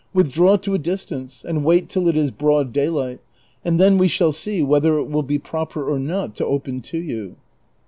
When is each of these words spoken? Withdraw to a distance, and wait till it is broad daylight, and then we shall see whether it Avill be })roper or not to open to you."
Withdraw 0.15 0.57
to 0.57 0.73
a 0.73 0.79
distance, 0.79 1.45
and 1.45 1.63
wait 1.63 1.87
till 1.87 2.07
it 2.07 2.17
is 2.17 2.31
broad 2.31 2.73
daylight, 2.73 3.19
and 3.63 3.79
then 3.79 3.99
we 3.99 4.07
shall 4.07 4.31
see 4.31 4.63
whether 4.63 4.97
it 4.97 5.07
Avill 5.07 5.27
be 5.27 5.37
})roper 5.37 5.87
or 5.87 5.99
not 5.99 6.33
to 6.37 6.45
open 6.47 6.81
to 6.81 6.97
you." 6.97 7.35